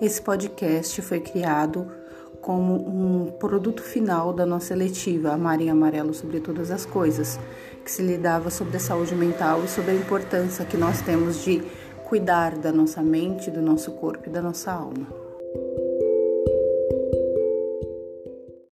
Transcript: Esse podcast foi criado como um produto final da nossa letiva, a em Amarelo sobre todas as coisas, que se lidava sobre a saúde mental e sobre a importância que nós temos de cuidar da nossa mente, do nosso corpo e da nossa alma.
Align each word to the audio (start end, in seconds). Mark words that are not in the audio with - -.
Esse 0.00 0.20
podcast 0.20 1.00
foi 1.02 1.20
criado 1.20 1.86
como 2.40 2.74
um 2.74 3.32
produto 3.32 3.82
final 3.82 4.32
da 4.32 4.46
nossa 4.46 4.74
letiva, 4.74 5.32
a 5.32 5.56
em 5.56 5.68
Amarelo 5.68 6.14
sobre 6.14 6.38
todas 6.38 6.70
as 6.70 6.86
coisas, 6.86 7.40
que 7.84 7.90
se 7.90 8.02
lidava 8.02 8.50
sobre 8.50 8.76
a 8.76 8.80
saúde 8.80 9.14
mental 9.14 9.64
e 9.64 9.68
sobre 9.68 9.92
a 9.92 9.94
importância 9.94 10.64
que 10.64 10.76
nós 10.76 11.00
temos 11.00 11.42
de 11.42 11.62
cuidar 12.04 12.56
da 12.56 12.70
nossa 12.70 13.02
mente, 13.02 13.50
do 13.50 13.60
nosso 13.60 13.90
corpo 13.92 14.28
e 14.28 14.30
da 14.30 14.40
nossa 14.40 14.70
alma. 14.70 15.06